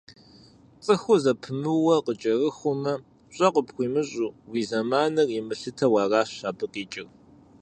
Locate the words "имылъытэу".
5.39-5.95